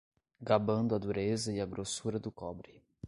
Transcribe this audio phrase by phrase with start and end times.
[0.41, 2.81] Gabando a dureza e a grossura do cobre